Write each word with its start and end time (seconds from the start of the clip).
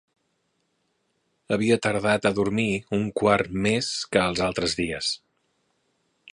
Havia 1.57 1.77
tardat 1.87 2.25
a 2.29 2.33
dormir 2.41 2.67
un 2.99 3.05
quart 3.23 3.53
més 3.69 3.93
que 4.17 4.25
els 4.31 4.45
altres 4.49 4.77
dies. 4.83 5.15